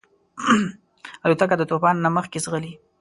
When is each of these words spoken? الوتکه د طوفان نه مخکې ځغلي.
الوتکه 1.25 1.55
د 1.57 1.63
طوفان 1.71 1.95
نه 2.05 2.09
مخکې 2.17 2.37
ځغلي. 2.45 2.73